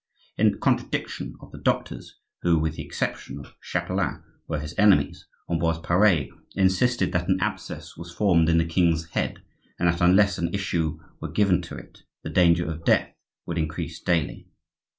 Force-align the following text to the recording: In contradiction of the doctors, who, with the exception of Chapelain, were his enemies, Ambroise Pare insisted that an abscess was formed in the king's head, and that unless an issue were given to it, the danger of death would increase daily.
In 0.35 0.57
contradiction 0.57 1.35
of 1.41 1.51
the 1.51 1.59
doctors, 1.59 2.17
who, 2.41 2.57
with 2.57 2.73
the 2.73 2.81
exception 2.81 3.37
of 3.37 3.53
Chapelain, 3.61 4.23
were 4.47 4.57
his 4.57 4.73
enemies, 4.79 5.27
Ambroise 5.47 5.77
Pare 5.77 6.25
insisted 6.55 7.11
that 7.11 7.27
an 7.27 7.37
abscess 7.39 7.95
was 7.95 8.11
formed 8.11 8.49
in 8.49 8.57
the 8.57 8.65
king's 8.65 9.11
head, 9.11 9.43
and 9.77 9.87
that 9.87 10.01
unless 10.01 10.39
an 10.39 10.51
issue 10.55 10.99
were 11.19 11.29
given 11.29 11.61
to 11.61 11.77
it, 11.77 12.01
the 12.23 12.31
danger 12.31 12.65
of 12.67 12.83
death 12.83 13.13
would 13.45 13.59
increase 13.59 13.99
daily. 14.01 14.47